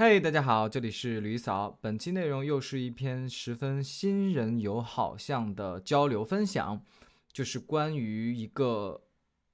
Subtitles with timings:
[0.00, 1.76] 嘿，大家好，这里是吕嫂。
[1.80, 6.80] 本期内容又是一篇十分新人友好向的交流分享，
[7.32, 9.02] 就是关于一个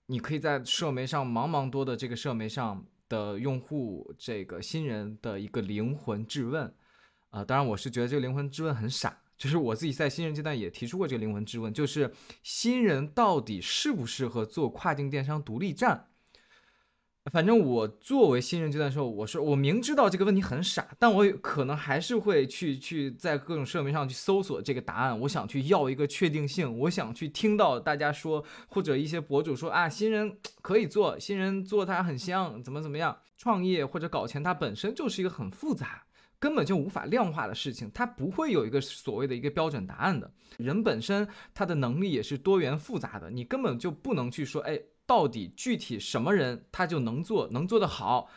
[0.04, 6.70] 你可以在社媒上茫茫多的这个社媒上的用户，这个新人的一个灵魂质问。
[7.30, 16.10] 啊，当然我是觉得这个灵魂质问很傻，就是我自己在新人阶段也提出过这个灵魂质问，就是新人到底适不适合做跨境电商独立站？
[17.32, 25.18] 反正我作为新人阶段的时候，我是我明知道这个问题很傻，但我可能还是会去去在各种社媒上去搜索这个答案。
[25.20, 33.16] 我想去要一个确定性，我想去听到大家说或者一些博主说啊，新人可以做，新人做它很香，怎么怎么样？
[33.38, 36.04] 创业或者搞钱，它本身就是一个很复杂，
[36.38, 40.30] 根本就无法量化的事情，它不会有一个所谓的一个标准答案的。
[40.58, 44.78] 人本身他的能力也是多元复杂的，你根本就不能去说哎。
[45.06, 48.28] 到底具体什么人他就能做，能做得好，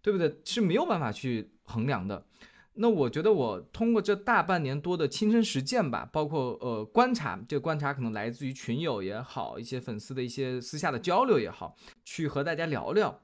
[0.00, 0.40] 对不对？
[0.44, 2.26] 是没有办法去衡量的。
[2.74, 13.20] 那我觉得我通过这大半年多的亲身实践吧，包括呃观察，这个观察可能来自于群友也好，一些粉丝的一些私下的交流也好，去和大家聊聊。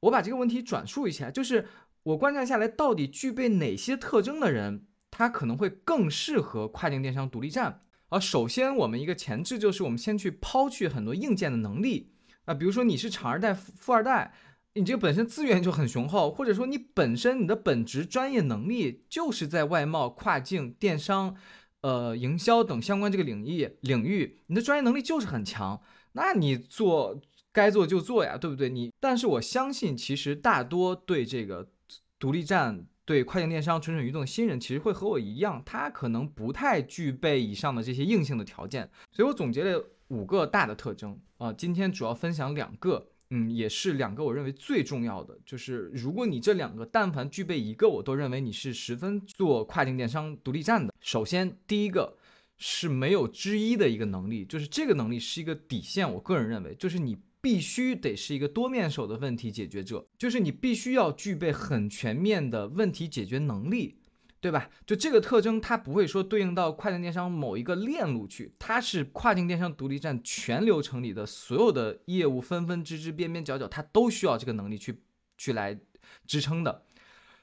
[0.00, 1.66] 我把这个问题转述一下，就是
[2.04, 7.80] 我观察下来，到底具备哪些特征的人，他可能会更适合跨境电商独立站。
[8.10, 12.13] 而首先，我们一个前置就是，我们先去抛去很多硬件的能力。
[12.44, 14.34] 啊，比如说你是厂二代、富二代，
[14.74, 21.34] 你这个本身资源就很雄厚，或者说你本身你的本职专业能力就是在外贸、跨境电商、
[21.80, 25.80] 呃营销等相关这个领域领域，你的专业能力就是很强，
[26.12, 27.20] 那你做
[27.52, 28.68] 该做就做呀，对不对？
[28.68, 31.70] 你但是我相信，其实大多对这个
[32.18, 39.82] 独立站、对跨境电商蠢蠢欲动的新人，其实会和我一样，他可能不太具备以上的这些硬性的条件，所以我总结了。
[40.14, 50.94] 五个大的特征啊，今天主要分享两个，嗯，也是两个我认为最重要的，就是如果你这两个但凡具备一个，我都认为你是十分做跨境电商独立站的。
[51.00, 52.16] 首先，第一个
[52.58, 56.10] 是没有之一的一个能力，就是这个能力是一个底线。
[56.14, 63.98] 我个人认为，就是你必须得是一个多面手的问题解决者，就是你必须要具备很全面的问题解决能力。
[64.44, 64.68] 对吧？
[64.84, 75.00] 就这个特征，它不会说对应到跨境电商某一个链路去，它是跨境电商独立站全流程里的所有的业务分分支支边边角角，它都需要这个能力去
[75.38, 75.80] 去来
[76.26, 76.84] 支撑的。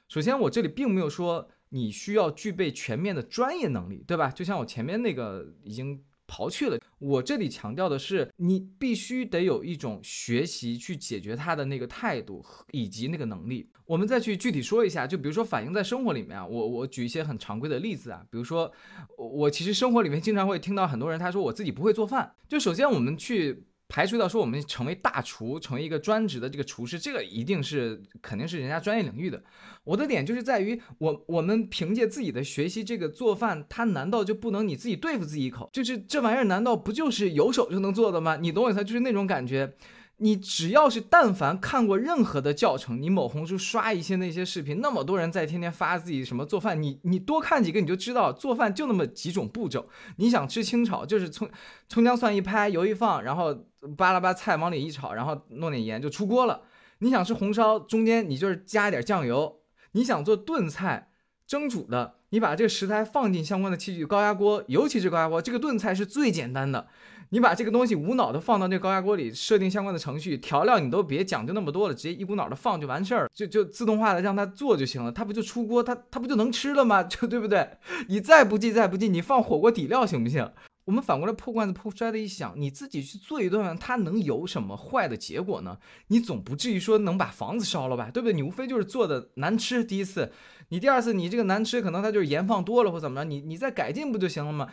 [0.08, 4.30] 首先，我这里并没有说你需要具备全面的专业能力，对吧？
[4.30, 6.04] 就像我前面那个已经。
[6.32, 13.70] 刨去了，我这里强调的是，你必须得有一种学习去解决它的那个态度以及那个能力。
[13.86, 18.72] 我们再去具体说一下，就比如说反映在生活里面啊，我我举一些很常规的例子啊，比如说
[19.18, 23.66] 我其实生活里面经常会听到很多人他说我自己不会做饭，就首先我们去。
[23.92, 29.44] 排除掉说我们成为大厨，成为一个专职的这个厨师，这个一定是肯定是人家专业领域的。
[29.84, 35.70] 我的点就是在于我我们凭借自己的学习，这个做饭，他难道就不能你自己对付自己一口？
[35.74, 38.38] 就是这玩意儿难道不就是有手就能做的吗？
[38.38, 38.82] 你懂我意思？
[38.82, 39.76] 就是那种感觉。
[40.22, 49.90] 你只要是但凡看过任何的教程，你某红书刷一些那些视频，那么多人在天天发自己什么做饭，你你多看几个你就知道，做饭就那么几种步骤。
[50.18, 51.50] 你想吃清炒，就是葱
[51.90, 53.66] 葱姜蒜一拍，油一放，然后
[53.98, 56.62] 扒拉扒菜往里一炒，然后弄点盐就出锅了。
[57.00, 59.62] 你想吃红烧，中间你就是加一点酱油。
[59.94, 61.10] 你想做炖菜、
[61.48, 66.88] 蒸煮的，你把这个食材放进相关的器具，高压锅，尤其是高压锅，这个炖菜是最简单的。
[67.34, 77.02] 你把这个东西无脑的放到那高压锅里，设定相关的程序，调料你都别讲究那么多了，直接一股脑的放就完事儿，就就自动化的让它做就行了，它不就出锅，它它不就能吃了吗？
[77.08, 77.78] 就对不对？
[78.10, 80.52] 你再不济再不济，你放火锅底料行不行？
[80.84, 85.78] 我们反过来破罐子破摔的一想，你自己去做一顿，它能有什么坏的结果呢？
[86.08, 88.10] 你总不至于说能把房子烧了吧？
[88.12, 88.34] 对不对？
[88.34, 90.34] 你无非就是做的难吃，第一次，
[90.68, 94.68] 你第二次你这个难吃，可能它就是盐放多了或怎么着，你你再改进不就行了吗？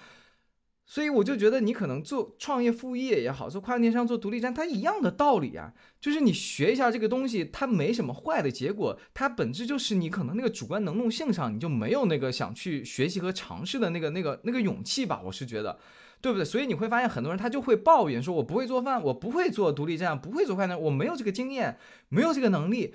[0.90, 5.74] 所以我就觉得，你可能做创业副业也好，做跨境电商、做独立站，它一样的道理啊。
[6.00, 15.20] 就是你学一下这个东西，它没什么坏的结果，它本质就是你可能那个主观能动性上，你就没有那个想去学习和尝试的那个、那个、那个勇气吧。
[15.22, 15.78] 我是觉得，
[16.22, 16.44] 对不对？
[16.44, 21.76] 所以你会发现，很多人他就会抱怨说：“我不会做饭，我不会做独立站，不会做快餐，我没有这个经验，
[22.08, 22.94] 没有这个能力。”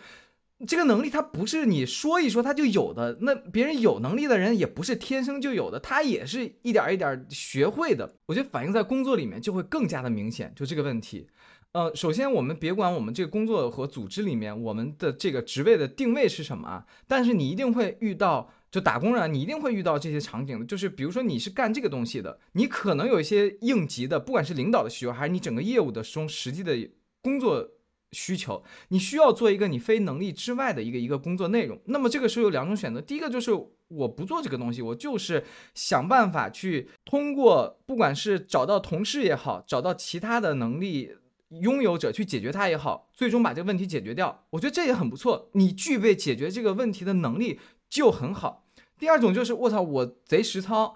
[0.65, 8.15] 这个能力它不是你说一说它就有的，那别人有能力的人也不是天生就有的，他也是一点一点学会的。
[8.27, 11.27] 我觉得反映在工作里面就会更加的明显，就这个问题。
[11.73, 26.89] 呃，首先我们别管我们这个工作和组织里面我们的这个职位的定位是什么，但是你一定会遇到，就打工人，你一定会遇到这些场景的，就是比如说你是干这个东西的，你可能有一些应急的，不管是领导的需求还是你整个业务的中实际的
[27.21, 27.69] 工作。
[28.13, 31.79] 需求，你需要做一个你非能力之外的一个一个工作内容。
[31.85, 33.51] 那么这个时候有两种选择，第一个就是
[33.87, 35.43] 我不做这个东西，我就是
[35.73, 41.15] 想办法去通过，不管是找到同事也好，找到其他的能力
[41.61, 44.45] 拥有者去解决它也好，最终把这个问题解决掉。
[44.51, 47.59] 我觉得这也很不错，你具备解决这个问题的能力
[47.89, 48.65] 就很好。
[48.97, 50.95] 第二种就是我操，我贼实操。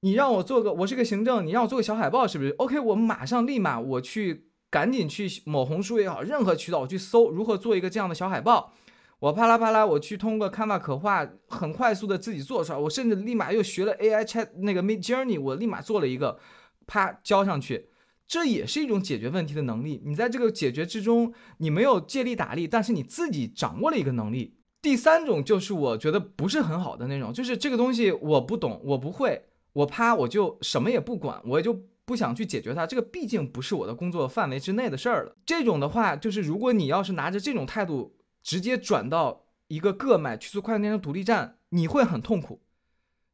[0.00, 8.72] 你让我做个，我是个行政，你让我做个小海报，是不是？OK，我马上立马我去，赶紧去某红书也好，任何渠道我去搜如何做一个这样的小海报，
[9.20, 12.78] 我啪啦啪啦，我去通过 Canva 可画，很快速的自己做出来。
[12.78, 16.38] 我甚至立马又学了 AI Chat 那个 Mid Journey，我立马做了一个，
[16.86, 17.88] 啪交上去，
[18.26, 20.02] 这也是一种解决问题的能力。
[20.04, 24.54] 你在这个解决之中，你没有借力打力，但是你自己掌握了一个能力。
[24.80, 29.42] 第三种就是我觉得不是很好的那种，就是这个东西我不懂，我不会。
[29.72, 32.86] 我啪，我就什么也不管，我就不想去解决它。
[32.86, 35.36] 这个毕竟不是我的工作范围之内的事儿了。
[35.44, 42.62] 这种的话，就是如果你要是拿着这种态度直接转到一个个买去做快递电商独立站，你会很痛苦。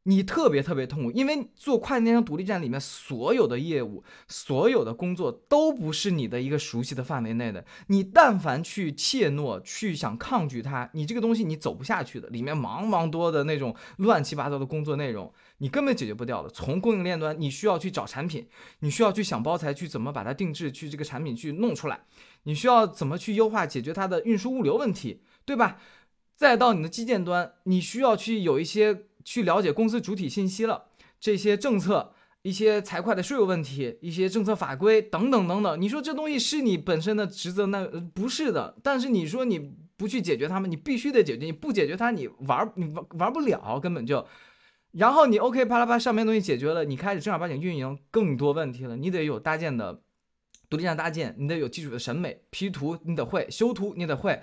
[0.07, 7.65] 你特别特别痛苦，因为做跨境电商独立站里面所有的业务、所有的工作都不是你的一个熟悉的范围内的。
[7.87, 12.29] 你但凡去怯懦、去想抗拒它，你这个东西你走不下去的。
[12.29, 16.51] 里面茫茫多的那种乱七八糟的工作内容，你根本解决不掉的。
[16.51, 18.47] 从供应链端，你需要去找产品，
[18.81, 22.01] 你需要去想包材，去怎么把它定制，去这个产品去弄出来，
[22.43, 25.79] 你需要怎么去优化解决它的运输物流问题，对吧？
[26.37, 29.07] 再到你的基建端，你需要去有一些。
[29.25, 30.85] 去了解公司主体信息了，
[31.19, 32.13] 这些政策、
[32.43, 37.67] 一些财会的税务问题、一些政策法规等等等等，你说这东西是你本身的职责？
[37.67, 38.77] 那不是的。
[38.83, 41.47] 但是你说你不去解决它们，你必须得解决。
[41.47, 44.27] 你不解决它，你玩你玩玩不了，根本就。
[44.93, 48.97] 然后你 OK 啪啦啪上面东西解决了，你开始正儿八经运营更多问题了。
[48.97, 50.03] 你得有搭建的
[50.69, 54.41] 独立站搭建，你得有基础的审美，P 图你得会，修图你得会。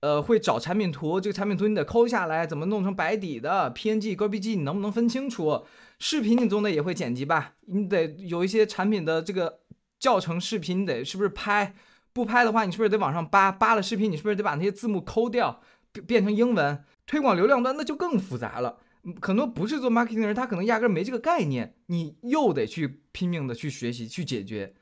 [0.00, 5.64] 呃，会找产品图，这个产品图你得抠下来，怎么弄成白底的 PNG、g b g 你能不能分清楚？
[5.98, 7.54] 视频你总得也会剪辑吧？
[7.66, 9.60] 你得有一些产品的这个
[9.98, 11.74] 教程视频，你得是不是拍？
[12.12, 13.52] 不拍的话，你是不是得往上扒？
[13.52, 15.60] 扒了视频，你是不是得把那些字幕抠掉，
[16.06, 16.82] 变成英文？
[17.06, 18.78] 推广流量端那就更复杂了。
[19.20, 24.74] 很多不是做 marketing 的人，他可能压根没这个概念，你又得去拼命的去学习去解决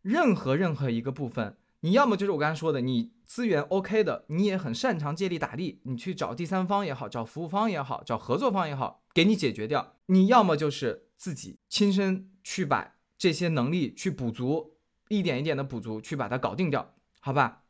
[0.00, 1.56] 任何任何一个部分。
[1.80, 9.96] 你要么就是我刚才说的，你资源 OK 的，你也很擅长借力打力，你去找第三方也好，找服务方也好，找合作方也好，给你解决掉。
[10.04, 14.76] 你要么就是自己亲身去把这些能力去补足，
[15.08, 17.62] 一点一点的补足，去把它搞定掉，好吧？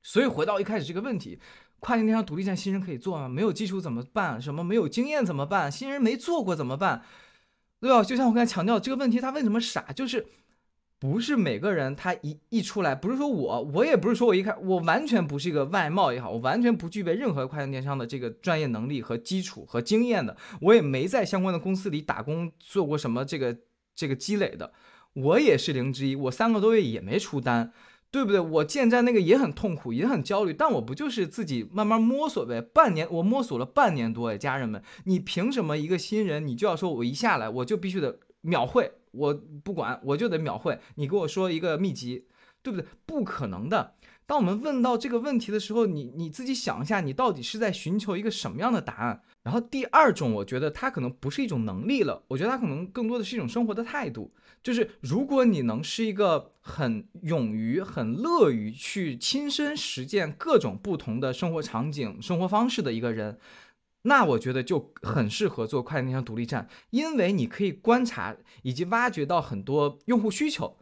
[0.00, 1.40] 所以回到一开始这个问题，
[1.80, 3.28] 跨境电商独立站新人可以做吗？
[3.28, 4.40] 没有基础怎么办？
[4.40, 5.72] 什么没有经验怎么办？
[5.72, 7.02] 新人没做过怎么办？
[7.80, 8.04] 对吧？
[8.04, 9.90] 就像我刚才强调这个问题，他为什么傻？
[9.90, 10.28] 就是。
[11.04, 23.54] 不是每个人他一一出来，不是说我，我也不是说我一开，我完全不是一个外贸也好，我完全不具备任何跨境电商的这个专业能力和基础和经验的，我也没在相关的公司里打工做过什么这个
[23.94, 24.72] 这个积累的，
[25.12, 27.70] 我也是零之一，我三个多月也没出单，
[28.10, 28.40] 对不对？
[28.40, 32.62] 我建站那个也很痛苦，也很焦虑，但我不就是自己慢慢摸索呗？
[32.62, 38.92] 半年我摸索了半年多哎，家人们，你凭什么一个新人你就要说我一下来我就必须得秒会？
[39.10, 40.78] 我不管，我就得秒会。
[40.96, 42.26] 你给我说一个秘籍，
[42.62, 42.86] 对不对？
[43.06, 43.94] 不可能的。
[44.26, 49.22] 当我们问到这个问题的时候，你你自己想一下，你到底是在寻求一个什么样的答案？
[49.42, 54.32] 然后第二种，我觉得它可能不是一种能力了，我觉得它可能更多的是一种生活的态度。
[54.62, 63.38] 就是如果你能是一个很勇于、很乐于去亲身实践各种不同的生活场景、生活方式的一个人。
[64.06, 70.78] 那我觉得就很适合做快递电商独立站，因为你可以观察以及挖掘到很多用户需求。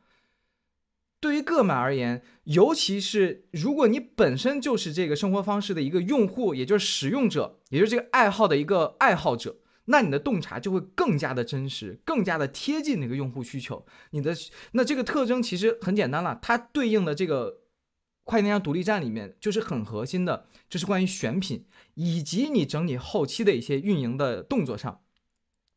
[1.21, 13.87] 对于个买而言，尤其是如果你本身就是这个生活方式的一个用户，也就是使用者，也就是这个爱好的一个爱好者，那你的洞察就会更加的真实，更加的贴近那个用户需求。
[14.11, 14.35] 你的
[14.73, 17.62] 那这个特征其实很简单了，它对应的这个。
[18.33, 25.03] 快电商独立站里面就是很核心的，就是关于选品以及你整体后期的一些运营的动作上，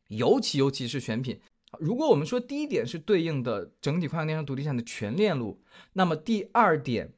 [0.07, 1.41] 尤其尤其是选品。
[1.79, 7.11] 如果我们说第一点是对应的整体快电商独立站的全链路，那么第二点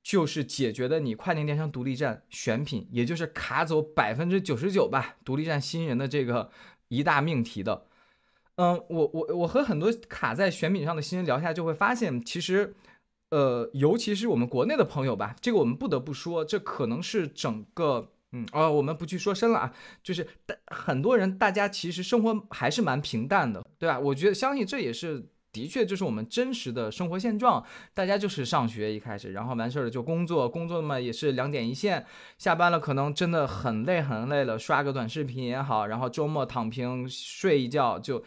[0.00, 6.52] 就是解决的你快电电商独立站选品，也就是卡走百分之九十九吧，独立站新人的这个
[6.86, 7.88] 一大命题的。
[8.54, 12.76] 嗯，我我我和很多卡在选品上的新人聊下，就会发现其实。
[13.30, 19.72] 呃，尤其是我们国内的朋友吧，这个我们不得不说，这可能是整个，嗯啊，我们不去说深了啊，
[20.02, 23.98] 就是大很多人，大家其实生活还是蛮平淡的，对吧？
[23.98, 27.64] 我觉得相信这也是的确就是我们真实的生活现状。
[27.92, 32.06] 大家就是上学一开始，然后完事儿了就工作，工作嘛也是两点一线，
[32.38, 38.22] 下班了可能真的很累很累了，刷个短视频也好，然后周末躺平睡一觉就，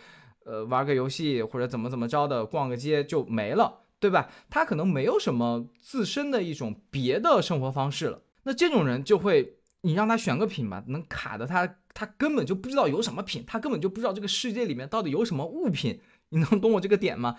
[0.45, 4.29] 呃玩个游戏或者怎么怎么着的，逛个街就没了，对吧？
[4.50, 8.22] 他可能没有什么自身的一种别的生活方式了。
[8.43, 16.01] 那这种人就会，你让他选个品吧，能卡的他，他根本就不知道有什么品，他根本就不知道这个世界里面到底有什么物品。
[16.31, 17.38] 你能懂我这个点吗？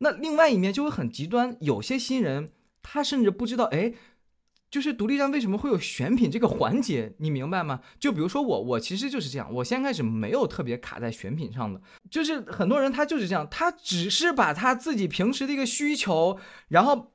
[0.00, 2.52] 那另外一面就会很极端，有些新人
[2.82, 3.94] 他甚至不知道，哎，
[4.72, 7.80] 就是独立站为什么会有选品这个环节，你明白吗？
[8.00, 16.38] 就比如说我，我其实就是这样，我先开始没有特别卡在选品上的，就是很多人他就是这样，他只是把他自己平时的一个需求，
[16.68, 17.11] 然后。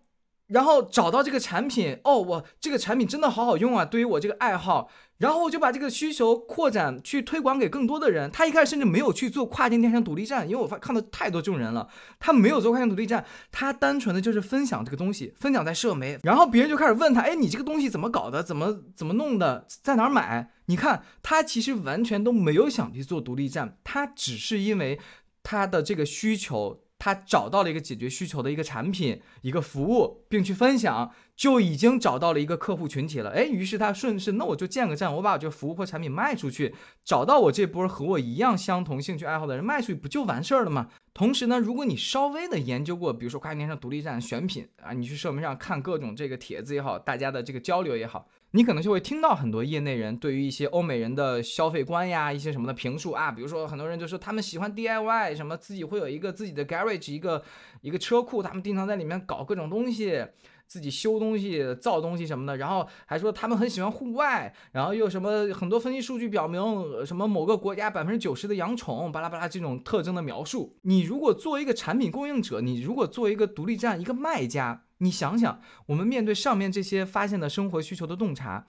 [0.48, 3.84] 然后找到这个产品，哦，我这个产品真的好好用啊！
[3.84, 8.32] 对于我这个爱好，然后我就把这个需求扩展去推广给更多的人。
[8.32, 18.42] 他一开始甚至没有去做跨境电商独立站，因为我发看到太多这种人了，他没有做跨境独立站，他单纯的就是分享这个东西，分享在社媒，然后别人就开始问他，哎，你这个东西怎么搞的？
[18.42, 19.66] 怎么怎么弄的？
[19.68, 20.52] 在哪儿买？
[20.68, 24.98] 你看他其实完全都没有想去做独立站，他只是因为
[25.44, 26.84] 他的这个需求。
[27.00, 33.30] 他找到了一个解决需求的一个产品、一个服务，并去分享，就已经找到了一个客户群体了。
[33.30, 36.74] 哎，于是他顺势，那我就建个站，我把我这个服务或产品卖出去，
[37.06, 40.90] 找到我这波和我一样相同兴趣爱好的人，卖出去不就完事儿了吗？
[41.14, 48.28] 同时呢，如果你稍微的研究过，比如说跨境电商独立站选品啊，你去社媒上看各种这个帖子也好，大家的这个交流也好。
[48.58, 57.44] 你可能就会听到很多业内人对于一些欧美人的消费观呀，一些什么的评述啊，比如说很多人就说他们喜欢 DIY，什么自己会有一个自己的 garage，一个
[57.82, 60.26] 一个车库，他们经常在里面搞各种东西。
[60.70, 66.62] 自己修东西、造东西什么的，然后还说他们很喜欢户外，然后又什么很多分析数据表明
[67.06, 70.76] 什么某个国家百分之九十的养宠，巴拉巴拉这种特征的描述。
[70.82, 78.68] 你如果作为一个产品供应者，你如果作为一个独立站、一个卖家，你想想，我们面对上面这些发现的生活需求的洞察，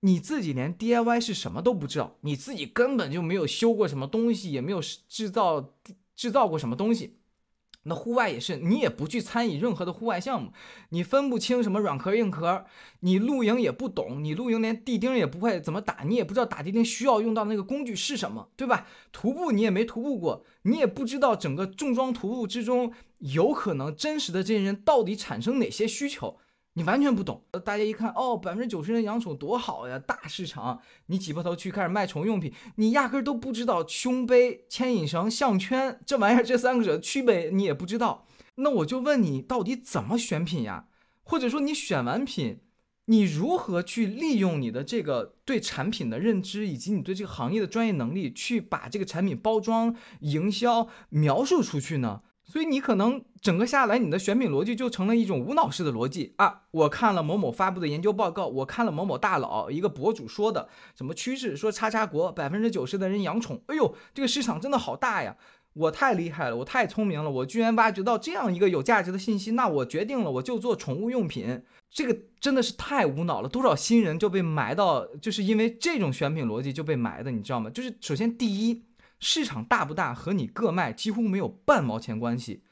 [0.00, 5.74] 你自己连 DIY 是什么都不知道，你自己根本就没有修过什么东西，也没有制造
[6.14, 7.18] 制造过什么东西。
[7.84, 10.52] 那户外也是，你也不去参与任何的户外项目，
[10.90, 12.64] 你分不清什么软壳硬壳，
[13.00, 18.86] 你露营也不懂，你露营连地钉也不会怎么打，你也不知道打地钉需要用到那个工具是什么，对吧？
[19.10, 26.38] 徒步你也没徒步过，你也不知道整个重装徒步之中有可能真实的这些人到底产生哪些需求。
[26.74, 30.80] 你完全不懂，大家一看哦，百分之九十人养宠多好呀，大市场。
[31.06, 38.26] 你挤破头去开始卖宠物用品，你压根都不知道胸杯、牵引绳、项圈这玩意儿这三个者区别你也不知道。
[38.56, 40.86] 那我就问你，到底怎么选品呀？
[41.22, 42.60] 或者说你选完品，
[43.04, 52.22] 你如何去利用你的这个对产品的认知，以及你对这个行业的专业能力，去把这个产品包装、营销、描述出去呢？
[52.44, 56.62] 所以你可能整个下来，你的选品逻辑就成了一种无脑式的逻辑啊！
[56.72, 65.36] 我看了某某发布的研究报告，我看了某某大佬一个博主说的什么趋势，说叉叉国百分之九十的人养宠，哎呦，这个市场真的好大呀！
[65.74, 71.62] 我太厉害了，我太聪明了，我居然挖掘到这样一个有价值的信息，那我决定了，我就做宠物用品。
[71.90, 77.70] 这个真的是太无脑了，多少新人就被埋到，就是因为这种选品逻辑就被埋的，你知道吗？
[77.70, 78.82] 就是首先第一。
[79.22, 82.64] 市场大不大和你个卖几乎没有半毛钱关系，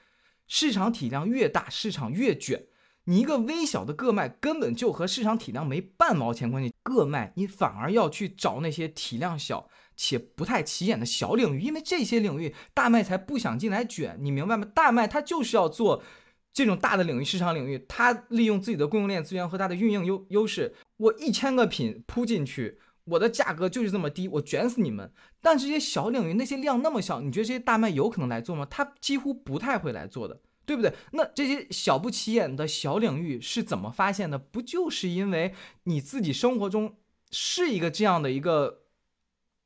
[0.48, 2.66] 市场体量越大，市场越卷。
[3.04, 14.66] 你一个微小的个卖根本就和市场体量没半毛钱关系，个卖你反而要去找那些体量小且不太起眼的小领域，因为这些领域大卖才不想进来卷，你明白吗？
[14.74, 16.02] 大卖他就是要做
[16.52, 22.80] 这种大的领域市场领域，他利用自己的供应链资源和它的运营优优势，我一千个品铺进去。
[23.10, 25.12] 我的价格就是这么低，我卷死你们！
[25.40, 28.66] 但这些小领域那些量那么小，你觉得这些大卖有可能来做吗？
[28.70, 30.94] 他几乎不太会来做的，对不对？
[31.12, 34.38] 那这些小不起眼的小领域是怎么发现的？
[34.38, 36.96] 不就是因为你自己生活中
[37.30, 38.82] 是一个这样的一个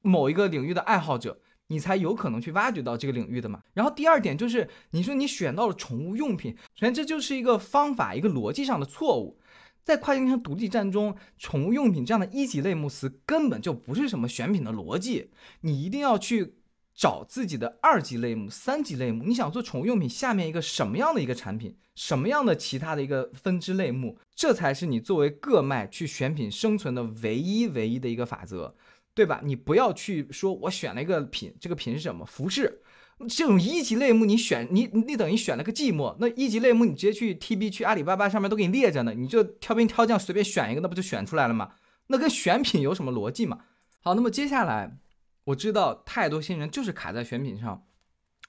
[0.00, 3.62] 某一个领域的爱好者，你才有可能去挖掘到这个领域的嘛？
[3.74, 9.38] 然后第二点就是，你说你选到了宠物用品，首先这就是一个方法一个逻辑上的错误。
[9.84, 15.30] 在跨境电商独立站中，宠物用品这样的一级类目词根本就不是什么选品的逻辑。
[15.60, 16.54] 你一定要去
[16.94, 19.24] 找自己的二级类目、三级类目。
[19.24, 28.74] 你想做宠物用品下面一个什么样的一个产品，什么样的其他的一个分支类目，这才是你作为个卖去选品生存的唯一唯一的一个法则，
[29.12, 29.42] 对吧？
[29.44, 32.24] 你不要去说我选了一个品，这个品是什么？
[32.24, 32.80] 服饰。
[33.28, 41.72] 这种一级类目你选你你等于选了个寂寞，那一级类目你直接去 T B 去阿里巴巴上面都给你列着呢，你就挑兵挑将随便选一个，那不就选出来了吗？
[42.06, 43.60] 那跟选品有什么逻辑嘛？
[44.00, 44.98] 好，那么接下来
[45.44, 47.86] 我知道太多新人就是卡在选品上，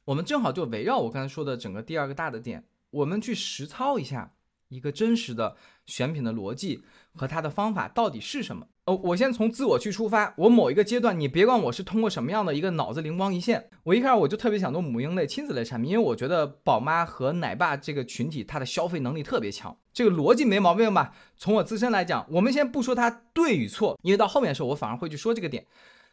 [0.06, 4.34] 我们正好就围绕我刚才说的整个第二个大的点，我们去实操一下
[4.70, 5.56] 一个真实的
[5.86, 8.68] 选品的逻辑和它的方法到底是什么。
[8.86, 10.32] 哦，我先从自我去出发。
[10.38, 21.16] 我某一个阶段，你别管我是通过什么样的一个脑子灵光一现，我一开始我就特别想做母婴类、亲子类产品，因为我觉得宝妈和奶爸这个群体，它的消费能力特别强，这个逻辑没毛病吧？
[21.36, 25.66] 从我自身来讲，我们先不说它对与错，因为到后面的时候，我反而会去说这个点。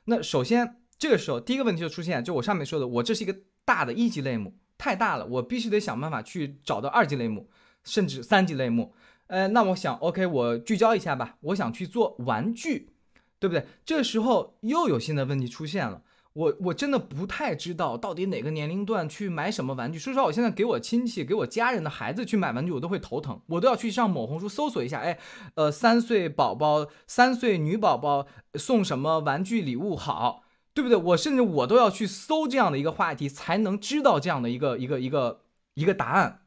[0.07, 3.37] 那首先，这个时候第一个问题就出现，就我上面说的，我这是一个
[3.67, 7.51] 大的一级类目，太大了，我必须得想办法去找到二级类目，
[7.85, 8.95] 甚至三级类目。
[9.33, 11.39] 呃，那我想，OK，我聚焦一下吧。
[11.41, 12.91] 我想去做玩具，
[13.39, 13.67] 对不对？
[13.83, 16.03] 这时候又有新的问题出现了。
[16.35, 19.99] 我我真的不太知道到底哪个年龄段去买什么玩具。
[19.99, 23.41] 说实话，我现在给我亲戚、给我家人的孩子去买玩具，我都会头疼。
[23.47, 25.19] 我都要去上某红书搜索一下，哎，
[25.55, 30.43] 呃，三岁宝宝、三岁女宝宝送什么玩具礼物好，
[30.75, 30.99] 对不对？
[30.99, 35.41] 我甚至我都要去搜这样的一个话题，才能知道这样的一个一个一个
[35.73, 36.43] 一个答案。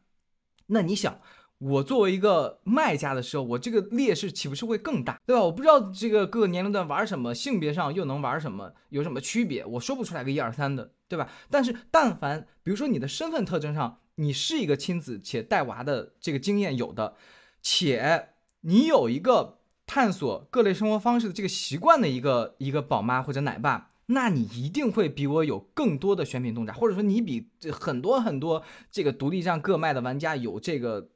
[0.68, 1.20] 那你想？
[1.58, 5.42] 我作为一个卖家的时候，我这个劣势岂不是会更大，对吧？
[5.42, 11.30] 我不知道这个各个年龄段玩什么，性别上又能玩什么，有什么区别，我说不出来个一二三的，对吧？
[11.50, 17.16] 但是但凡比如说你的身份特征上，你是一个亲子且带娃的这个经验有的，
[17.62, 18.30] 且
[18.62, 31.12] 你有一个探索各类生活方式的这个习惯的一个一个宝妈或者奶爸，那你一定会比我有更多的选品洞察，或者说你比很多很多这个独立站各卖的玩家有这个。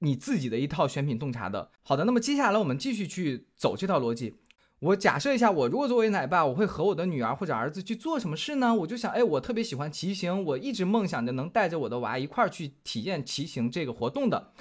[0.00, 4.36] 你自己的一套选品洞察的，好的，那么接下来我们继续去走这套逻辑。
[4.80, 8.72] 我假设一下，我如果作为奶爸，我会和我的女儿或者儿子去做什么事呢？
[8.72, 14.52] 我就想，哎，我特别喜欢骑行，我一直梦想着能带着我的娃一块儿去体验骑行这个活动的。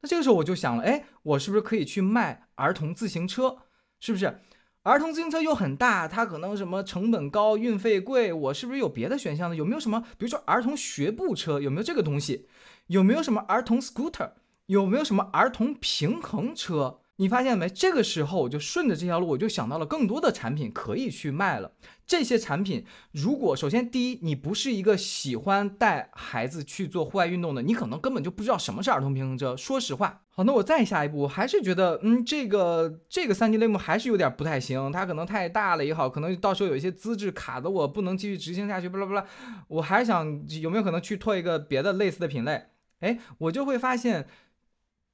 [0.00, 3.58] 那这个时候我就想了，哎，我是不是可以去卖儿童自行车？
[4.00, 4.40] 是不是？
[4.84, 9.56] 儿童自行车又很大，它可能什么成本高、运费贵，我是不是有别的选项呢？
[9.56, 12.46] 有没有什么，比如说儿童学步车，有没有这个东西？
[12.86, 14.30] 有没有什么儿童 scooter？
[14.68, 17.00] 有没有什么儿童平衡车？
[17.16, 17.66] 你发现没？
[17.70, 21.72] 这个时候我就顺着这条路，我就想到了更多的产品可以去卖了。
[22.06, 29.56] 这些产品，如果首先第一，你不是一个喜欢带孩子去做户外运动的，你可能根本就不知道什么是儿童平衡车。
[29.56, 39.24] 说实话，好，那我再下一步，我还是觉得，嗯，这个 这个三级类目还是有点不太行，它可能太大了也好，可能到时候有一些资质卡的，我不能继续执行下去，巴拉巴拉。
[39.68, 42.66] 我还是想有没有可能去拓一个别的类似的品类？
[43.00, 44.28] 哎，我就会发现。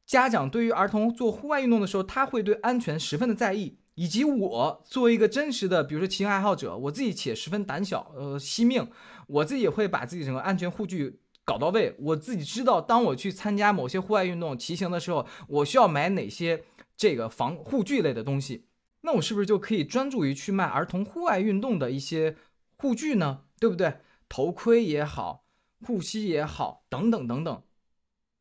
[0.06, 8.90] 家长对于儿童做户外运动的时候，他会对安全十分的在意，以及我作为一个真实的，比如说骑行爱好者，我自己且十分胆小，呃，惜命，
[9.26, 11.96] 我自己也会把自己整个安全护具搞到位。
[11.98, 16.64] 我自己知道，当我去参加某些户外运动骑行的时候，我需要买哪些
[16.96, 18.66] 这个防护具类的东西，
[19.00, 22.36] 那我是不是就可以专注于去卖儿童户外运动的一些
[22.76, 23.44] 护具呢？
[23.58, 24.00] 对不对？
[24.28, 25.46] 头盔也好，
[25.80, 27.62] 护膝也好，等等等等，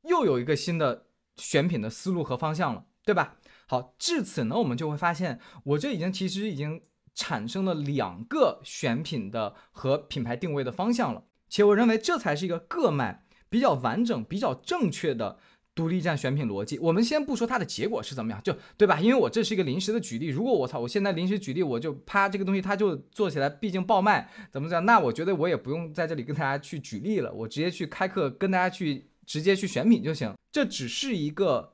[0.03, 1.05] 又有一个新的。
[1.37, 3.37] 选品的思路和方向了，对吧？
[3.65, 6.81] 好，至此呢，我们就会发现，我这已经其实已经
[7.15, 15.39] 产生了两个选品的和品牌定位的方向了，且我认为这才是一个个卖比较完整、比较正确的
[15.73, 16.77] 独立站选品逻辑。
[16.77, 18.99] 我们先不说它的结果是怎么样，就对吧？
[18.99, 24.85] 因为我这是一个临时的举例，如果我操，我现在临时举例，我就啪这个东西它就做起来，毕竟爆卖，怎么讲？
[24.85, 29.09] 那我觉得我也不用在这里跟大家去举例了，我直接去开课跟大家去。
[29.25, 31.73] 直接去选品就行，这只是一个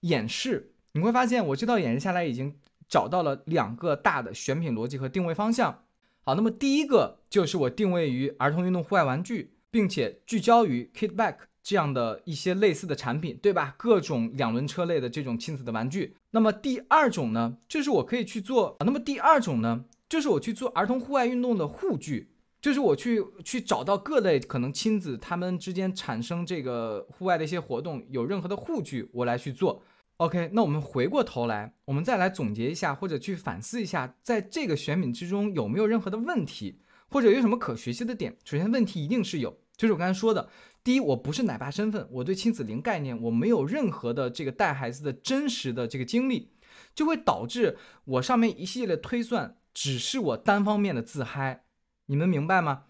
[0.00, 0.72] 演示。
[0.92, 2.54] 你会发现，我这套演示下来已经
[2.88, 5.84] 找到了两个大的选品逻辑和定位方向。
[6.24, 13.74] 好，那么第一个就是我定位于儿童运动户外玩具，并且聚焦于 Kitback 这样的一些类似的产品，对吧？
[13.78, 16.16] 各种两轮车类的这种亲子的玩具。
[16.30, 18.76] 那么第二种呢，就是我可以去做。
[18.80, 22.31] 那么第二种呢，就是我去做儿童户外运动的护具。
[22.62, 29.82] 就是我去去找到各类可能亲子他们之间产生这个户外的一些活动有任何的护具，我来去做。
[30.18, 38.36] OK，那我们回过头来，我们再来总结一下或者去反思一下，在这个选品之中有没有任何的问题，或者有什么可学习的点。
[38.44, 40.48] 首先，问题一定是有，就是我刚才说的，
[40.84, 46.52] 第一，我不是奶爸身份，我对亲子零概念，我没有任何的这个带孩子的真实的这个经历，
[46.94, 51.64] 就会导致我上面一系列推算只是我单方面的自嗨。
[52.06, 52.84] 你们明白吗？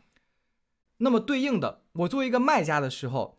[0.99, 3.39] 那么对应的，我作为一个卖家的时候，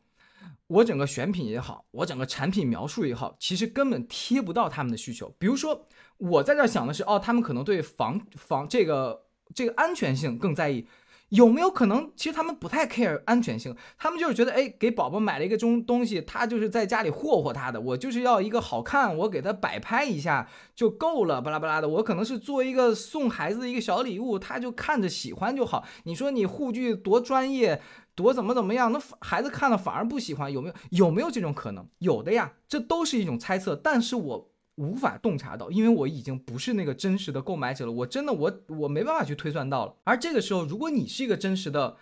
[0.68, 5.34] 我整个选品也好，我整个产品描述也好，其实根本贴不到他们的需求。
[5.40, 10.88] 比如说，我在这想的是，哦，他们可能对防防这个这个安全性更在意。
[11.34, 21.90] 有没有可能，其实他们不太 care 安全性，他们就是觉得，哎，给宝宝买了一个中东西，他就是在家里霍霍他的，我就是要一个好看，我给他摆拍一下就够了，巴拉巴拉的。
[21.90, 25.84] 我可能是做一个送孩子的一个小礼物，他就看着喜欢就好。
[26.04, 27.82] 你说你护具多专业，
[28.14, 30.76] 多怎么怎么样，那孩子看了反而不喜欢，有没有？
[30.92, 31.88] 有没有这种可能？
[31.98, 39.96] 有的呀，这都是一种猜测，但是我无法洞察到，因为我已经不是那个真实的购买者了，我真的我我没办法去推算到了。
[40.04, 41.98] 而这个时候，如果你是一个真实的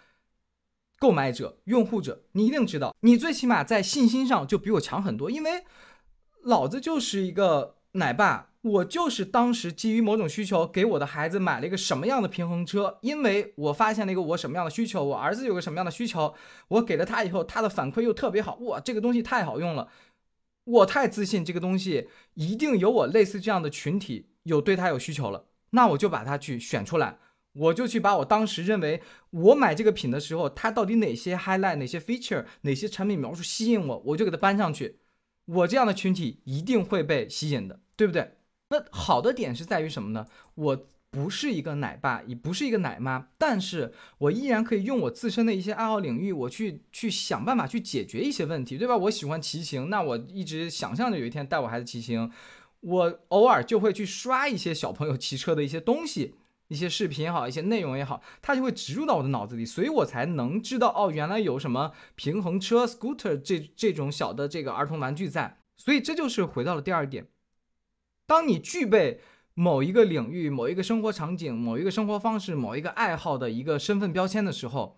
[0.99, 5.63] 购买者、用户者，你一定知道，你最起码在信心上就比我强很多，因为
[6.43, 8.49] 老子就是一个奶爸。
[8.63, 16.35] 我就是当时基于某种需求，给我的孩子买了一个什么样的平衡车，因为我发现了一个我什么样的需求，我儿子有个什么样的需求，
[16.67, 19.87] 我给了他以后，他的反馈又特别好，哇，这个东西太好用了，
[20.63, 27.17] 我太自信，这个东西一定有我类似这样的群体有对它有需求了，那我就把它去选出来，
[27.53, 34.99] 我就去把我当时认为我买这个品的时候，它到底哪些 highlight，哪些 feature，哪些产品描述吸引我，我就给它搬上去，
[35.45, 38.35] 我这样的群体一定会被吸引的，对不对？
[38.69, 40.25] 那好的点是在于什么呢？
[40.55, 48.95] 我不是一个奶爸，也不是一个奶妈，但是我依然可以用我自身的一些爱好领域，我去去想办法去解决一些问题，对吧？
[48.95, 52.31] 我喜欢骑行，那我一直想象着有一天带我孩子骑行，
[52.79, 56.35] 我偶尔就会去刷一些小朋友骑车的一些东西，
[56.69, 67.27] 一些视频也好，一些内容也好，它就会植入到我的脑子里，所以我才能知道哦，原来有什么平衡车 scooter 这这种小的这个儿童玩具在，所以这就是回到了第二点。
[68.25, 69.19] 当你具备
[69.61, 74.97] 某一个领域、某一个生活场景、某一个生活方式、某一个爱好的一个身份标签的时候，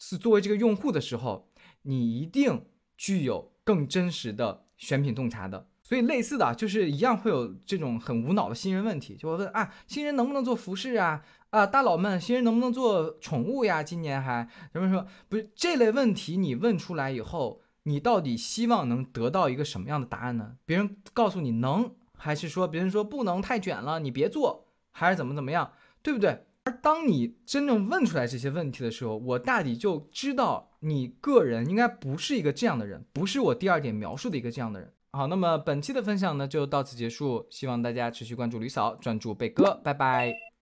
[0.00, 1.48] 是作为这个用户的时候，
[1.82, 2.64] 你一定
[2.96, 5.68] 具有更真实的选品洞察的。
[5.84, 11.22] 所以类似的，就是一样会有这种很无脑的新人问题，就会问啊，新人能不能做服饰啊？
[11.50, 13.80] 啊，大佬们，新人能不能做宠物呀？
[13.80, 16.36] 今年还什么说不是这类问题？
[16.36, 20.56] 你问出来以后，你到底希望能得到一个什么样的答案呢？
[20.66, 21.94] 别人告诉你能。
[22.18, 26.44] 还是说别人说不能太卷了，你别做，还是怎么怎么样，对不对？
[26.64, 34.92] 而当你真正问出来这些问题的时候，我大抵就知道你个人应该不是一个这样的人，不是我第二点描述的一个这样的人。
[35.12, 40.47] 好，那么本期的分享呢就到此结束，希望大家持续关注吕嫂，专注贝哥，拜拜。